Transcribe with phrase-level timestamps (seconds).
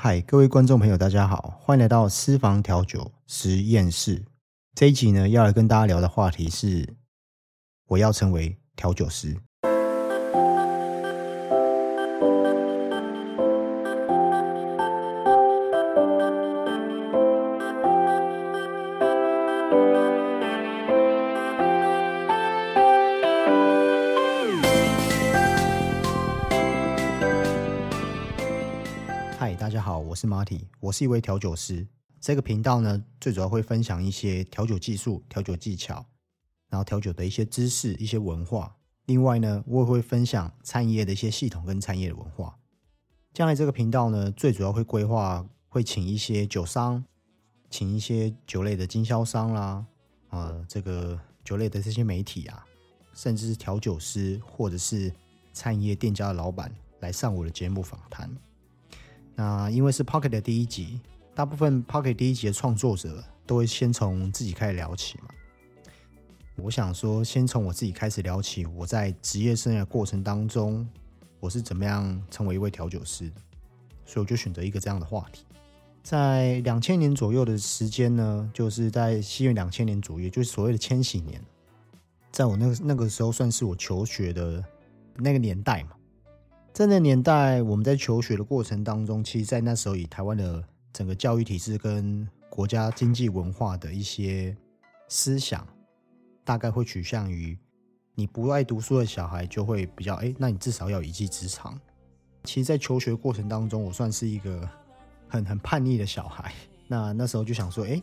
[0.00, 4.24] 嗨，各位观众朋友，大家好，欢迎来到私房调酒实验室。
[4.76, 6.94] 这一集呢，要来跟大家聊的话题是，
[7.88, 9.36] 我要成为调酒师。
[30.88, 31.86] 我是一位调酒师。
[32.18, 36.06] 这个频道呢，最主要会分享一些调酒技术、调酒技巧，
[36.70, 38.74] 然后调酒的一些知识、一些文化。
[39.04, 42.58] 另外呢，我也会分享餐饮业的一些系统跟餐饮的文化。
[43.34, 47.04] 将来这个频道呢，最主要会规划会请一些酒商，
[47.68, 49.84] 请一些酒类的经销商啦，
[50.30, 52.64] 呃，这个酒类的这些媒体啊，
[53.12, 55.12] 甚至是调酒师或者是
[55.52, 58.34] 餐饮业店家的老板来上我的节目访谈。
[59.38, 61.00] 那因为是 Pocket 的第一集，
[61.32, 65.28] 大部分 Pocket 第一集的创作者都会先从自己开始聊起嘛。
[66.56, 70.84] 我想说，先从我自己开始聊起，我在职业生涯过程当中，
[71.38, 73.36] 我是怎么样成为一位调酒师的，
[74.04, 75.44] 所以我就选择一个这样的话题。
[76.02, 81.40] 在两千年左右的时间呢，就是在西元两千年左右，就是所谓的千禧年，
[82.32, 84.64] 在我那个那个时候，算是我求学的
[85.14, 85.90] 那个年代嘛。
[86.72, 94.56] 在那年代，我们在求学的过程当中，其实，在那时候以台湾的整个教育体制跟国家经济文化的一些
[95.08, 95.66] 思想，
[96.44, 97.58] 大概会取向于
[98.14, 101.76] 你不爱读书的小孩就会比较哎，那你至少要一技之长。
[102.44, 104.68] 其实，在求学过程当中，我算是一个
[105.26, 106.54] 很很叛逆的小孩。
[106.86, 108.00] 那那时候就想说，哎，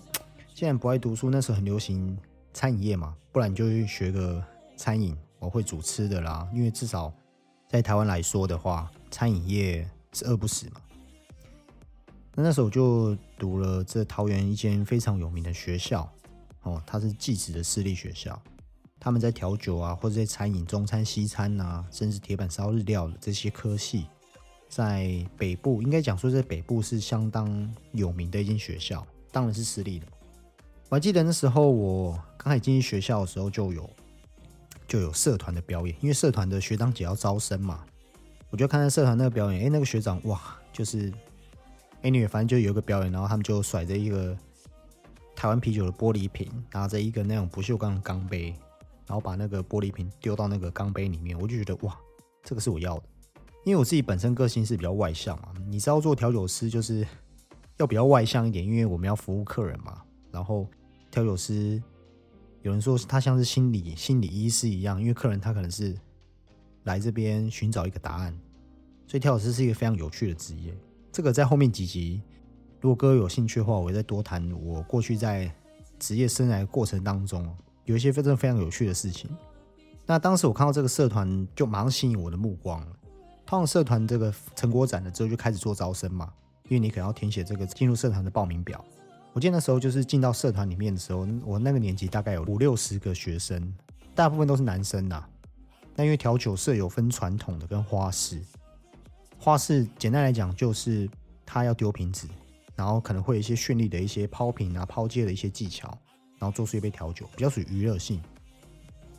[0.53, 2.17] 既然不爱读书，那时候很流行
[2.51, 4.43] 餐饮业嘛，不然你就去学个
[4.75, 7.13] 餐饮，我会煮吃的啦，因为至少。
[7.67, 10.81] 在台湾来说的话，餐饮业是饿不死嘛。
[12.33, 16.09] 那那时候我就读了这桃园一间非常有名的学校，
[16.63, 18.41] 哦，它是技职的私立学校。
[18.99, 24.05] 他们在调酒啊，或者在餐饮、中餐、西餐啊，甚至铁板烧、日料的这些科系，
[24.67, 30.07] 在北部应该讲说在北部是相当有名的一间学校，当然是私立的。
[30.89, 33.89] 我还记得那时候我刚才进去学校的时候就有。
[34.87, 37.83] 就有社团的表演，因为社团的学长姐要招生嘛，
[38.49, 40.39] 我就看到社团那个表演，哎，那个学长哇，
[40.71, 41.11] 就是
[42.01, 44.37] 哎，你反正就有一个表演，然后他们就甩着一个
[45.35, 48.55] 台湾啤酒的玻璃瓶，拿着一个那种不锈钢的钢杯，
[49.07, 51.97] 然后把那个玻璃瓶丢到那个钢杯里面，我就觉得哇，
[52.43, 53.03] 这个是我要的，
[53.63, 57.05] 因为我自己本身个性是比较外向嘛，你知道做调酒师就是
[57.77, 60.67] 要比较外向一点，因为我们要服务客人嘛，然后
[61.09, 61.81] 调酒师。
[62.65, 65.95] 有人说他像是心理心理医师一样，因为客人他可能是
[66.85, 68.35] 来这边寻找一个答案，
[69.05, 70.75] 所以调酒师是一个非常有趣的职业。
[71.11, 72.23] 这个在后面几集，
[72.81, 75.53] 如果各位有兴趣的话，我会再多谈我过去在
[75.99, 79.29] 职业生涯过程当中有一些非常非常有趣的事情。
[80.07, 82.87] 那当时我看到这个社团，就马上吸引我的目光了。
[83.45, 86.33] 通常社团这个成果展了之后，就开始做招生嘛，
[86.63, 88.83] 因为你可能要填写这个进入社团的报名表。
[89.35, 93.75] 我记得那时候就是进到社团里面的时候，我那个年级大概有五六十个学生，
[94.15, 95.25] 大部分都是男生呐。
[95.93, 98.41] 那因为调酒社有分传统的跟花式，
[99.37, 101.09] 花式简单来讲就是
[101.45, 102.29] 他要丢瓶子，
[102.77, 105.89] 然后可能会有一些绚丽的一些抛瓶啊、抛接的一些技巧，
[106.39, 108.21] 然后做出一杯调酒，比较属于娱乐性。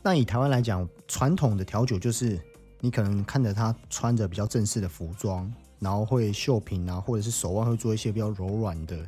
[0.02, 2.40] 那以台湾来讲，传统的调酒就是
[2.80, 9.06] 你可能看着他穿着比较正式的服装，然后会绣瓶啊，或者是手腕会做一些比较柔软的。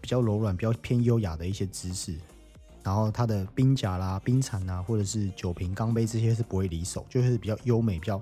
[0.00, 2.14] 比较柔软、比较偏优雅的一些姿势，
[2.82, 8.20] 然后它的冰甲啦、冰铲啊，或者是酒瓶、钢杯这些是不会离手，就是比较优美、比较。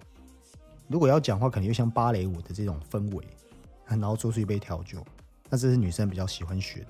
[0.88, 3.24] 如果要讲话，可能又像芭蕾舞的这种氛围，
[3.86, 5.04] 然后做出一杯调酒，
[5.48, 6.86] 那这是女生比较喜欢学的，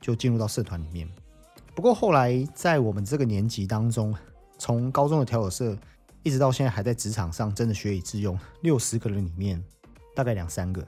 [0.00, 1.08] 就进入到社团里面。
[1.74, 4.14] 不过后来在我们这个年级当中，
[4.58, 5.76] 从高中的调酒社
[6.22, 9.62] 一直到现在还在职场上真的学以致用，六十个人里面
[10.14, 10.86] 大概两三个。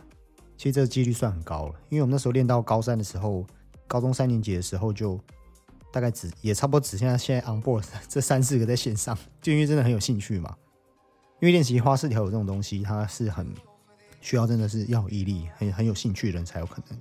[0.57, 3.47] 其实这个几率算很高了，因为我们那时候练到高三的时候，
[3.87, 5.21] 高中三年级的时候就
[5.93, 10.57] 大概只也差不多只剩下现在 on board 这三四个在线上，就因为真的很有兴趣嘛。
[11.41, 13.47] 因为练习花式调酒这种东西，它是很
[14.23, 16.99] 需要真的是要有毅力、很很有兴趣的人才有可能。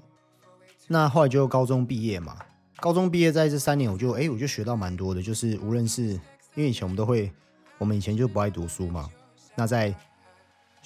[0.88, 2.38] 那后来就高中毕业嘛，
[2.82, 7.32] 高中毕业在这三年，我就哎我就学到蛮多的，就是无论是因为以前我们都会，
[7.78, 9.10] 我们以前就不爱读书嘛，
[9.56, 9.96] 那在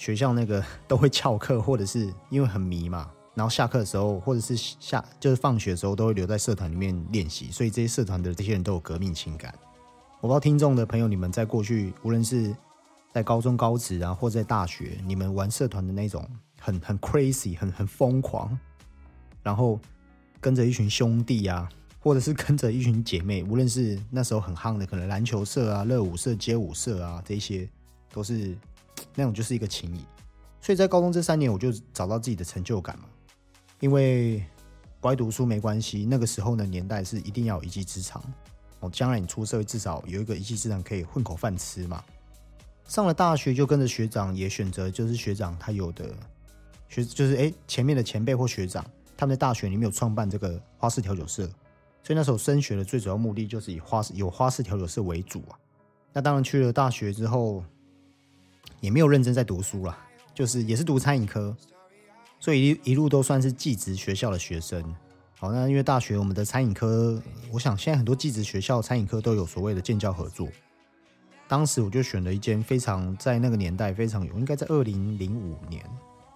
[0.00, 9.54] 学校那个 都会翘课，或者是因为很迷嘛，然后下课的时候，或者是下就是放学的时候，都会留在社团里面练习，所以这些社团的这些人都有革命情感。
[10.22, 12.56] 我不知道听众的朋友，你们在过去，无论是
[13.12, 16.26] 在高中、高职啊，或者在大学，你们玩社团的那种
[16.58, 18.58] 很很 crazy，很很疯狂，
[19.42, 19.78] 然后
[20.40, 21.68] 跟着一群兄弟啊，
[21.98, 27.68] 或者是跟着一群姐妹，无论是那时候很夯的，可能篮球社啊、热舞社、街舞社啊，这些
[28.10, 28.56] 都是
[29.14, 30.04] 那种就是一个情谊。
[30.60, 33.04] 所以在高中这三年，我就找到自己的成就感嘛，
[33.80, 34.44] 因为
[35.00, 38.22] 不爱读书没关系，那个时候的年代是一定要有一技之长。
[38.80, 42.02] 哦，将来你出社会至少有一个一技之长可以混口饭吃嘛。
[42.86, 46.12] 上了大学就跟着学长，也选择就是学长他有的
[46.88, 48.84] 学就是哎前面的前辈或学长，
[49.16, 51.46] 他们在大学里面有创办这个花式调酒社，
[52.02, 55.56] 所以那时候升学的最主要目的就是以花式有花式调酒社为主啊。
[56.12, 57.64] 那当然去了大学之后，
[58.80, 59.98] 也没有认真在读书了，
[60.34, 61.56] 就是也是读餐饮科，
[62.38, 64.82] 所以一一路都算是寄职学校的学生。
[65.38, 67.20] 好，那因为大学我们的餐饮科，
[67.50, 70.48] 我想现在很多寄职学校餐饮科都有所谓的建教合作。
[71.48, 75.82] 当时我就选了一间非常在那个年代非常有，应该在二零零五年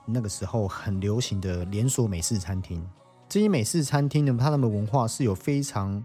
[0.06, 2.85] 那个时候很流行的连锁美式餐厅。
[3.29, 6.03] 这些美式餐厅呢，它的文化是有非常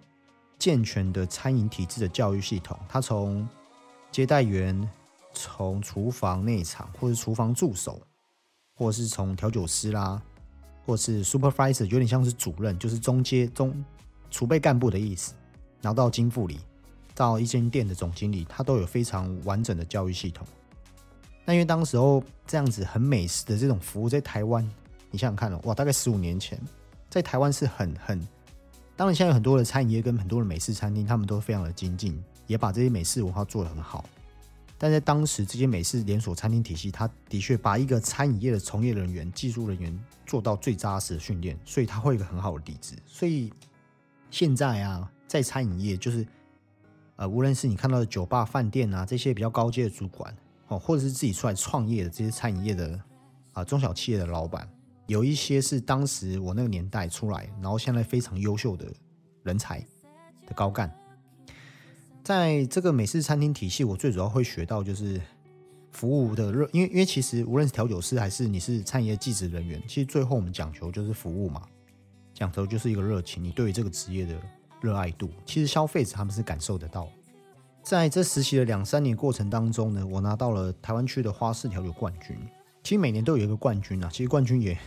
[0.58, 2.78] 健全的餐饮体制的教育系统。
[2.88, 3.48] 它从
[4.12, 4.90] 接待员、
[5.34, 8.02] 从厨房内场，或是厨房助手，
[8.76, 10.22] 或是从调酒师啦。
[10.86, 13.86] 或是 supervisor 有点像是主任，就是中阶中
[14.32, 15.36] 储备干部的意思。
[15.84, 16.60] 然后到经副理，
[17.14, 20.48] 到一间店的总经理，他都有非常完整的教育系统。
[21.46, 24.68] 那因为当时候这样子很美式的这种服务，在台湾，
[25.12, 26.60] 你想想看哦，哇，大概十五年前，
[27.08, 28.20] 在台湾是很很，
[28.96, 34.04] 当然现在有很多的餐饮业跟很多的美式餐厅，他们都非常的精进，也把这些美式文化做得很好。
[34.82, 42.96] 但在当时，这些美式连锁餐厅体系，它的确把一个餐饮业的从业人员、技术人员做到最扎实的训练，所以它会有一个很好的底子。
[43.06, 43.52] 所以
[44.32, 46.26] 现在啊，在餐饮业，就是
[47.18, 50.34] 呃，无论是你看到的酒吧、饭店啊这些比较高阶的主管
[50.70, 52.98] 哦，或者是自己出来创业的这些餐饮业的
[53.52, 54.66] 啊中小企业的老板，
[55.08, 58.90] 有一些是当时我那个年代出来，然后现在非常优秀的
[59.44, 59.82] 人才
[60.48, 60.90] 的高干。
[62.24, 65.20] 在这个美式餐厅体系，我最主要会学到就是
[65.92, 71.64] 服务的热，因为因为其实无论是调酒师还是你是餐饮业技职人员，其实最后我们讲求就是服务嘛，
[72.34, 74.40] 讲求就是一个热情，你对于这个职业的
[74.82, 77.08] 热爱度，其实消费者他们是感受得到。
[77.82, 82.38] 在这实习的两三年过程当中呢，我拿到了台湾区的花式调酒冠军。
[82.84, 84.78] 其实每年都有一个冠军啊，其实冠军也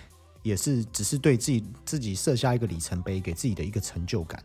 [0.43, 4.43] 也是只是对自己自己设下一个里程碑，给自己的一个成就感。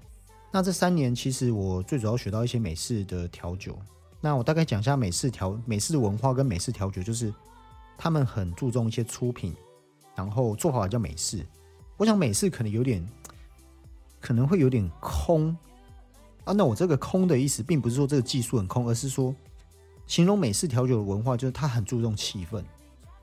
[0.51, 3.77] 那这三年，其实我最主要学到一些美式的调酒。
[4.19, 7.31] 那我大概讲一下美式调美式的文化跟美式调酒，就是
[7.97, 9.53] 他们很注重一些出品，
[10.15, 11.45] 然后做法叫美式。
[11.97, 13.05] 我想美式可能有点，
[14.19, 15.55] 可能会有点空
[16.45, 16.53] 啊。
[16.53, 19.35] 那我这个空的意思，并不是说这个技术很空，而是说
[20.07, 22.63] 形容美式调酒的文化，就是它很注重气氛。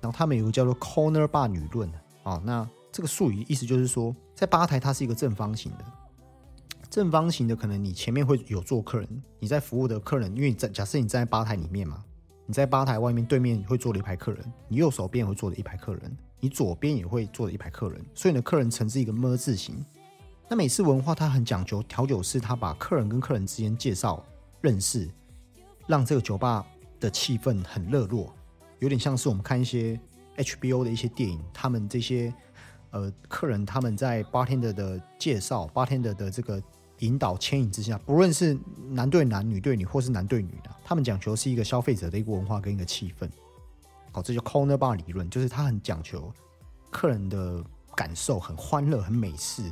[0.00, 1.91] 然后他们有个叫做 corner bar 女论
[2.23, 2.41] 啊。
[2.44, 5.85] 那这个术语意思就是说，在吧台它是一个正方形的。
[6.94, 12.05] 正方形的可能你前面会有坐客人，你在服务的客人，因为你在假设你站在吧台里面嘛，
[12.46, 19.85] 你在吧台外面对面会坐了一排客人，你右手边会坐了一排客人，你左边也会坐了一排客人，所以你的客人呈是一个么字形。
[20.49, 24.25] 那美式文化它很讲究调酒师，他把客人跟客人之间介绍
[24.61, 25.11] 认识，
[25.88, 26.64] 让这个酒吧
[27.00, 28.32] 的气氛很热络，
[28.79, 30.00] 有点像是我们看一些
[30.37, 32.32] HBO 的一些电影，他们这些
[32.91, 36.63] 呃客人他们在 bartender 的介绍，bartender 的这个。
[37.01, 38.56] 引导牵引之下，不论是
[38.89, 43.29] 男对男、女对女，或是男对女的，他们讲求是一个消费者的一个文化跟一个气氛。
[44.13, 46.32] 好，这叫 corner bar 理论，就是他很讲求
[46.91, 47.63] 客人的
[47.96, 49.63] 感受很欢乐、很美式、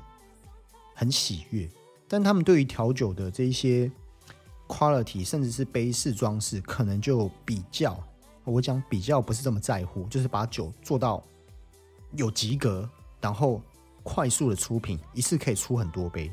[0.95, 1.71] 很喜悦。
[2.09, 3.91] 但他们对于调酒的这一些
[4.67, 7.99] quality，甚至是杯式装饰，可能就比较，
[8.45, 11.23] 我讲比较不是这么在乎，就是把酒做到
[12.17, 12.89] 有及格，
[13.21, 13.63] 然后
[14.03, 16.31] 快速的出品，一次可以出很多杯。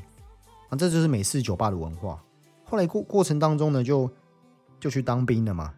[0.70, 2.22] 啊，这就是美式酒吧的文化。
[2.64, 4.10] 后来过过程当中呢，就
[4.80, 5.74] 就去当兵了嘛。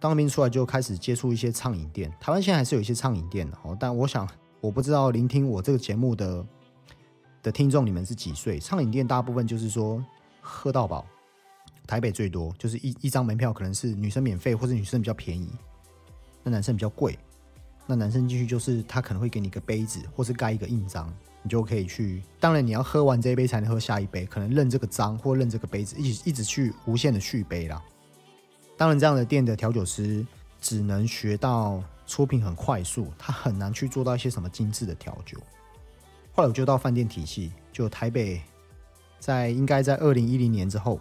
[0.00, 2.08] 当兵出来就开始接触一些畅饮店。
[2.20, 4.26] 台湾现在还是有一些畅饮店的哦，但我想
[4.60, 6.46] 我不知道聆听我这个节目的
[7.42, 8.60] 的听众你们是几岁？
[8.60, 10.00] 畅饮店大部分就是说
[10.40, 11.04] 喝到饱，
[11.84, 15.50] 台北最多就是一一张门票可能是女生免费，或者女生比较便宜，
[16.44, 17.18] 那男生比较贵。
[17.84, 21.12] 那男生进去就是他可能会给你一个杯子，或是盖一个印章。
[21.42, 27.82] 你就可以去，当然你要喝完这一杯才能喝下一杯，可能认这个章或认这个杯子，一直一直去无限的续杯啦。
[28.76, 30.26] 当然，这样的店的调酒师
[30.60, 35.38] 只能学到出品很快速，他很难去做到一些什么精致的调酒。
[36.32, 38.40] 后来我就到饭店体系，就台北，
[39.18, 41.00] 在应该在二零一零年之后，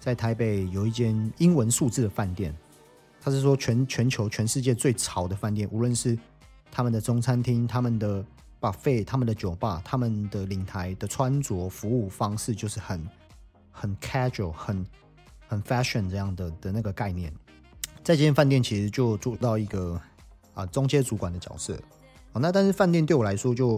[0.00, 2.52] 在台北有一间英文数字的饭店，
[3.20, 6.18] 他是说全全球全世界最潮的饭店，无论是
[6.72, 8.24] 他们的中餐厅、他们的
[8.64, 13.06] 把费、他们的酒吧、他们的领台的穿着服务方式，就是很
[13.70, 14.86] 很 casual、很
[15.46, 17.30] 很 fashion 这样的的那个概念。
[18.02, 20.00] 在这间饭店其实就做到一个
[20.54, 21.78] 啊中阶主管的角色。
[22.32, 23.74] 哦，那但是饭店对我来说，就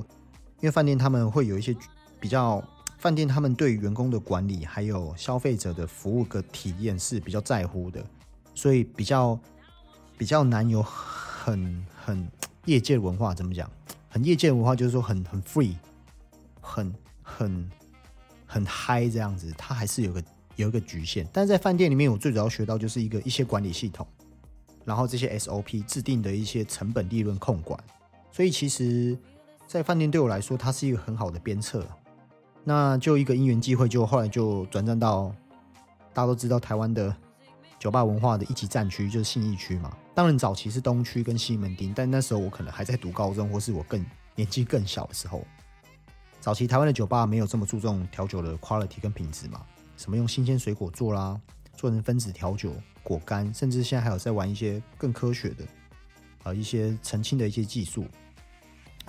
[0.60, 1.76] 因为饭店他们会有一些
[2.20, 2.62] 比较，
[2.96, 8.00] 饭店他们对员工的管理还有消费者的服务的体验是比较在乎的，
[8.54, 9.36] 所以比较
[10.16, 12.28] 比较难有很很
[12.66, 13.68] 业界文化怎么讲？
[14.16, 15.74] 很业界文化就是说很很 free，
[16.62, 16.90] 很
[17.22, 17.70] 很
[18.46, 21.28] 很嗨这样子，它还是有个有一个局限。
[21.34, 24.08] 但是在饭店里面，我最主要学到就是一个一些管理系统，
[24.86, 27.78] 然后这些 SOP 制定的一些成本利润控管。
[28.32, 29.14] 所以其实，
[29.66, 31.86] 在饭店对我来说，它是一个很好的鞭策。
[32.64, 35.30] 那就一个因缘机会，就后来就转战到
[36.14, 37.14] 大家都知道台湾的
[37.78, 39.94] 酒吧文化的一级战区，就是信义区嘛。
[40.16, 44.02] 当然早期是东区跟西门町，但那时候我可能还在读高中，或是我更
[44.34, 45.46] 年纪更小的时候。
[46.40, 49.60] 早期台湾的酒吧没有这么注重调酒的 quality 跟品质嘛，
[49.98, 51.38] 什么用新鲜水果做啦，
[51.76, 55.64] 做成分子调酒、果干，甚至现在还有在玩一些更科学的，
[56.44, 58.06] 呃，一些澄清的一些技术。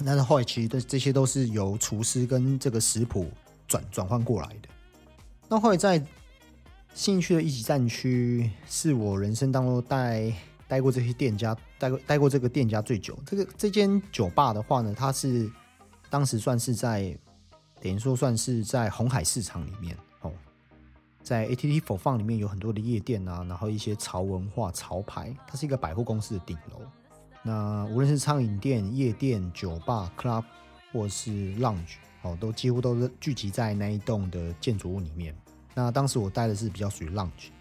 [0.03, 3.31] 但是后来其实这些都是由厨师跟这个食谱
[3.65, 4.67] 转转换过来的。
[5.47, 6.05] 那后来在
[6.93, 10.33] 新区的一级战区，是我人生当中带
[10.67, 13.17] 待过这些店家，待过待过这个店家最久。
[13.25, 15.49] 这个这间酒吧的话呢，它是
[16.09, 17.17] 当时算是在
[17.79, 20.31] 等于说算是在红海市场里面哦，
[21.23, 26.81] 在 ATT for Fun 里面有很多的夜店啊，然后一些潮文化潮牌，它是一个百货公司的顶楼。
[27.43, 30.43] 那无论是餐饮店、夜店、酒吧、club，
[30.91, 35.33] 或是 lounge，哦，都几乎都是聚集在那一栋的建筑物里面。
[35.73, 37.51] 那当时我待的是比较属于 lounge。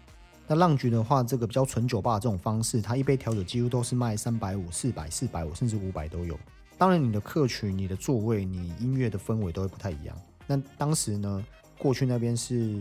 [0.49, 6.39] 那浪局的话，这个比较纯酒吧这种方式，它一杯调酒几乎都是卖三百五、四百、四百五，甚至五百都有。
[6.77, 10.15] 当然，你的客群、你的座位、你音乐的氛围都会不太一样。
[10.45, 11.45] 那当时呢，
[11.77, 12.77] 过去那边是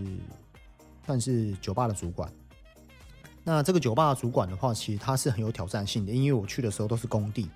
[1.05, 2.31] 算是酒吧的主管。
[3.43, 7.49] 那这个酒吧的主管的话，其实他是很有挑战性的，因为我去的时候都是工地，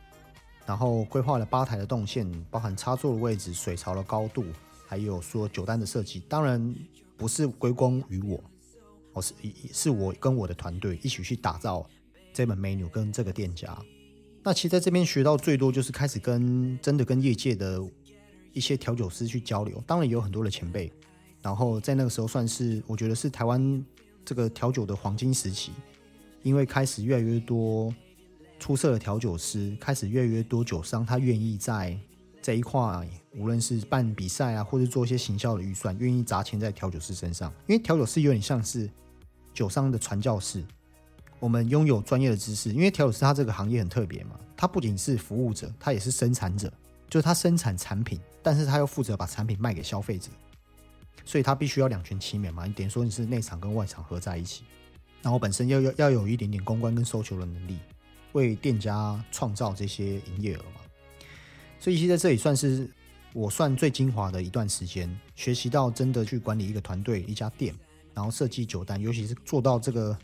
[0.66, 4.44] 然后规划了吧台的动线，包含插座的位置、水槽的高度，
[4.88, 6.20] 还有说酒单的设计。
[6.28, 6.74] 当然
[7.16, 8.42] 不是归功于我，
[9.20, 9.34] 是
[9.72, 11.88] 是我跟我的团队一起去打造
[12.32, 13.76] 这本 menu 跟这个店家。
[14.42, 17.82] 那其实在这边学到最多就是开始跟真的跟业界的
[18.52, 20.92] 一些调酒师去交流，当然也有很多的前辈。
[21.42, 23.84] 然后在那个时候算是我觉得是台湾。
[24.22, 25.72] 这个调酒的黄金时期，
[26.42, 27.92] 因为开始越来越多
[28.60, 31.98] 出色的调酒师，开始越来越多酒商，他愿意在
[32.40, 37.50] 这一块，无论是办比赛啊，或者做一些行销的预算，愿意砸钱在调酒师身上。
[37.66, 38.88] 因为调酒师有点像是
[39.60, 40.64] 酒商的传教士，
[41.38, 42.72] 我们拥有专业的知识。
[42.72, 46.72] 因为调酒师他这个行业很特别嘛，他不仅是服务者，他也是生产者，
[47.10, 50.30] 就是他生产产品，但是他又负责把产品卖给消费者。
[51.26, 54.64] 所以他必须要两全其美嘛，你等于说你是内场跟外场合在一起，
[55.20, 57.78] 然后本身要要要有一点点公关跟收球的能力，
[58.32, 60.80] 为店家创造这些营业额嘛。
[61.78, 62.88] 所以其实在这里算是
[63.34, 67.74] 我算最精华的一段时间，学习到真的去管理一个团队、一家店，
[68.20, 70.16] 然后设计酒单，尤其是做到这个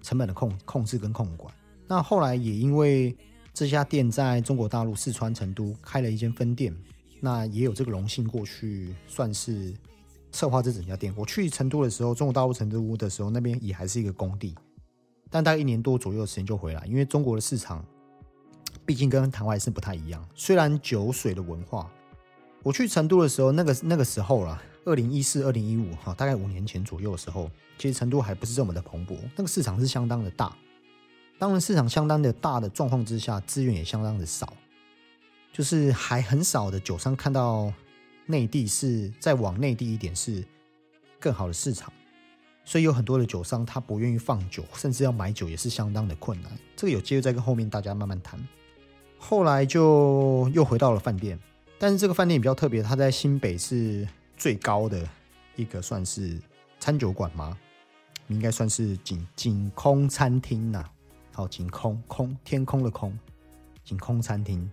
[0.00, 1.54] 成本的控控制跟控管。
[1.86, 3.14] 那后来也因为
[3.52, 6.74] 这家店在中国大陆四川成都开了一间分店，
[7.20, 9.74] 那也有这个荣幸过去算是。
[10.34, 14.54] 策划这整家店，我去成都的时候，中国大陆成都屋的时候，那边也还是一个工地，
[15.28, 17.84] 但大概一年多左右的时间就回来，因为中国的市场
[18.86, 20.26] 毕竟跟台湾是不太一样。
[20.34, 21.92] 虽然酒水的文化，
[22.62, 30.56] 我去成都的时候，那个那个时候了，二零一四、二零一五哈，大概五年前左右的时候，其实成都还不是这么的蓬勃，那个市场是相当的大。
[31.38, 34.52] 当然，市场相当的大的状况之下，资源也相当的少，
[35.52, 37.72] 就是还很少的酒商看到。
[38.24, 40.44] 内地是再往内地一点是
[41.18, 41.92] 更好的市场，
[42.64, 46.50] 所以有很多的酒商他不愿意放酒，甚至要买酒也是相当的困难。
[46.76, 48.40] 这个有机会再跟后面大家慢慢谈。
[49.18, 51.36] 后来就又回到了饭店，
[51.80, 54.06] 但是这个饭店比较特别，它在新北是
[54.42, 55.08] 最高的
[55.54, 56.36] 一个算是
[56.80, 57.56] 餐酒馆吗？
[58.26, 60.84] 应该算是景景空餐厅呐。
[61.32, 63.16] 好，景空空天空的空，
[63.84, 64.68] 景空餐厅。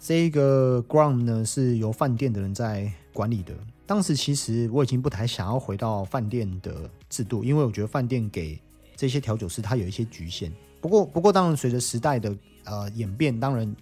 [0.00, 3.54] 这个 ground 呢是由饭店的人在管理的。
[3.84, 8.58] 当时其实我已经不太想要回到饭店的制度，因为我觉得饭店给
[8.96, 10.50] 这些调酒师他有一些局限。
[10.80, 12.34] 不过，不过当然随着时代的
[12.64, 13.76] 呃演变，当然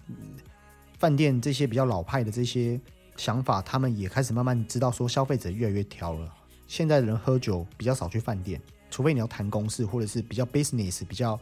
[0.99, 2.77] 饭店这些比较老派的这些
[3.17, 6.33] 想法，他们也开始慢慢知道说消费者越来越挑了。
[6.67, 11.39] 现在的人喝酒比较少去饭店，除非你要谈公事或者是比较 business 比较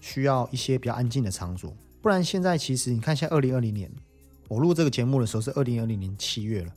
[0.00, 1.72] 需要一些比较安静的场所。
[2.00, 3.90] 不然现在其实你看，现在二零二零年，
[4.46, 6.72] 我录这个节目的时候是二零二零年七月了。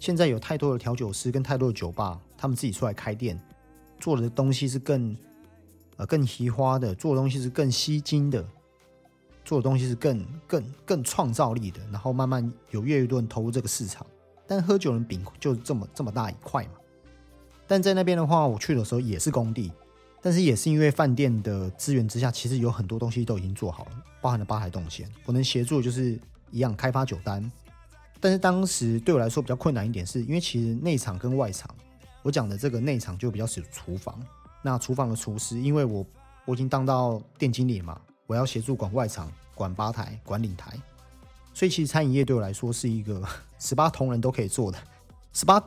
[0.00, 3.40] 现在有太多的调酒师跟太多的酒吧，他们自己出来开店，
[4.00, 5.16] 做的东西是更
[5.96, 8.44] 呃更奇花的，做的东西是更吸睛的，
[9.44, 11.80] 做的东西是更更更创造力的。
[11.92, 14.06] 然后慢慢有越来越多人投入这个市场。
[14.46, 16.72] 但喝酒人饼就这么这么大一块嘛。
[17.66, 19.72] 但在那边的话，我去的时候也是工地，
[20.20, 25.10] 但是也是因为饭店的资源之下，其实有很多东西都已经做好了，包含了吧台动线。
[25.24, 26.18] 我能协助就是
[26.50, 27.50] 一样开发酒单。
[28.20, 31.68] 但是当时对我来说比较困难一点，是因为其实内场跟外场，
[32.22, 34.18] 我讲的这个内场就比较是厨房。
[34.62, 36.06] 那厨房的厨师，因为我
[36.44, 40.72] 我已经当到店经理嘛，我要协助管外场、管吧台、管理台，
[41.52, 43.22] 所以其实餐饮业对我来说是一个
[43.58, 44.78] 十八铜人都可以做的，
[45.32, 45.62] 十八。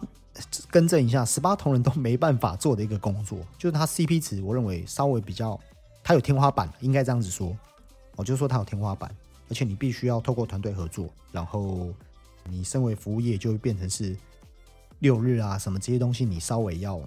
[0.70, 5.60] 更正一下，十八铜人都没办法做的一个工作，就是它 CP 值，我认为稍微比较，
[6.04, 7.58] 它有天花板，应该这样子说。
[8.16, 9.10] 我就说它有天花板，
[9.50, 11.92] 而且你必须要透过团队合作，然后
[12.44, 14.16] 你身为服务业就会变成是
[15.00, 17.02] 六日啊什么这些东西，你稍微要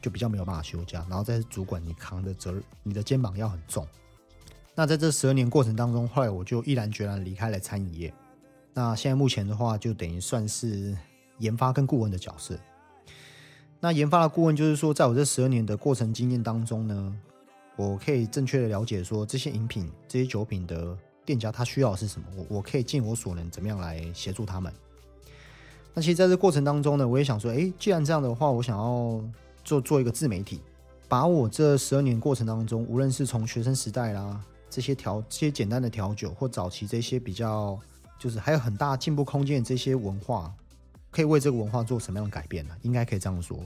[0.00, 3.84] 就比较没有办法休假，然后再是主管，你扛的责任，你的肩膀要很重。
[4.78, 8.12] 那在这十二年过程当中，后来我就毅然决然离开了餐饮业。
[8.74, 10.94] 那现在目前的话，就等于算是
[11.38, 12.54] 研发跟顾问的角色。
[13.80, 17.16] 那研发的顾问就是说，在我这十二年的过程经验当中呢，
[17.76, 24.70] 我可以正确的了解说这些饮品、这些酒品的店家他需要的是什么，我我可以尽我所能怎么样来协助他们。
[25.94, 29.24] 那其实在这过程当中呢，我也想说，哎，既然这样的话，我想要
[29.64, 30.60] 做做一个自媒体，
[31.08, 37.78] 把我这十二年过程当中，无论是从学生时代啦，这些调这些简单的调酒，或早期这些比较
[38.18, 40.54] 就是还有很大进步空间的这些文化。
[41.08, 42.76] 可以为这个文化做什么样的改变呢？
[42.82, 43.58] 应该可以这样说。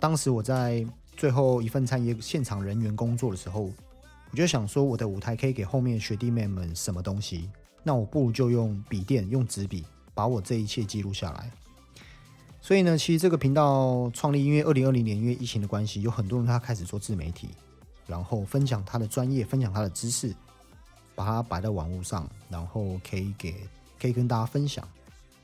[0.00, 0.84] 当时我在
[1.16, 3.70] 最后一份餐饮现场人员工作的时候，
[4.32, 7.48] 我就想说，我的舞台可以给后面学弟妹们什么东西？
[7.84, 11.48] 那我不如就用笔电、用纸笔，把我这一切记录下来。
[12.60, 17.50] 所以呢，其实这个频道创立，因为二零二零年因为疫情的关系，有很多人他开始做自媒体，
[18.06, 20.34] 然后分享他的专业，分享他的知识，
[21.14, 23.54] 把它摆在网络上，然后可以给
[24.00, 24.86] 可以跟大家分享。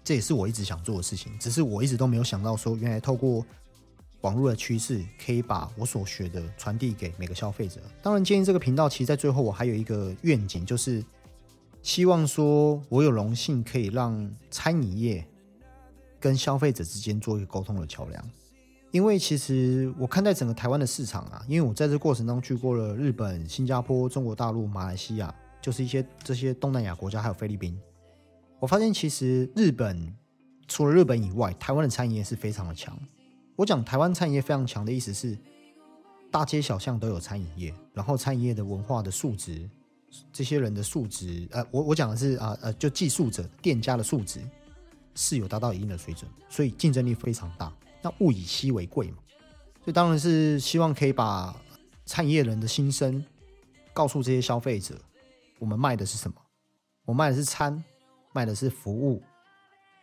[0.02, 3.44] 这也是我一直想做的事情，只是我一直都没有想到说，原来透过
[4.22, 7.80] 网络的趋势，可以把我所学的传递给每个消费者。
[8.02, 11.04] 当然，建议这个频道，其实在最后我还有一个愿景，就是
[11.82, 15.24] 希望说我有荣幸可以让餐饮业
[16.18, 18.30] 跟消费者之间做一个沟通的桥梁。
[18.90, 27.78] 因为其实我看待整个台湾的市场啊，因为我在这过程中去过了日本、新加坡、中国大陆、马来西亚，就是一些这些东南亚国家，还有菲律宾。
[28.58, 30.12] 我发现，其实日本
[30.66, 32.98] 除了日本以外，台湾的餐饮业是非常的强。
[33.54, 35.38] 我讲台湾餐饮业非常强的意思是，
[36.30, 39.70] 大街小巷都有餐饮业，然后餐饮业的文化的素质，
[40.32, 44.40] 这些人的素质，呃，我我讲的是啊呃，就技术者、店家的素质
[45.14, 47.72] 是有达到一定的水准，所以竞争力非常大。
[48.02, 49.18] 那物以稀为贵嘛，
[49.84, 51.54] 所以当然是希望可以把
[52.06, 53.24] 产业人的心声
[53.92, 55.00] 告诉这些消费者，
[55.58, 56.36] 我们卖的是什么？
[57.04, 57.82] 我卖的是餐。
[58.32, 59.20] 卖的是服务，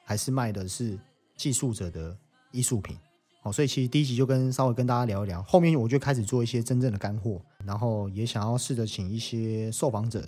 [0.03, 0.99] 还是卖的是
[1.37, 2.13] 技术者的
[2.51, 2.97] 艺术品？
[3.43, 10.27] 哦，所以其实第一集就跟稍微跟大家聊一聊，后面我就开始做一些真正的干货，然后也想要试着请一些受访者，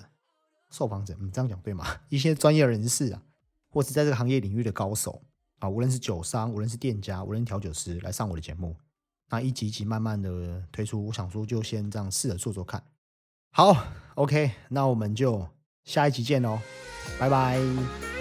[0.71, 1.85] 受访者，你这样讲对吗？
[2.07, 3.21] 一些专业人士啊，
[3.69, 5.21] 或是在这个行业领域的高手
[5.59, 8.75] 啊，无论是酒商，无论是店家，无论调酒师来上我的节目，
[9.29, 12.83] 那一集一集慢慢的推出，我想说就先这样试着做做看。
[13.51, 13.75] 好
[14.15, 15.47] ，OK，那我们就。
[15.85, 16.59] 下一集见哦，
[17.19, 18.18] 拜拜。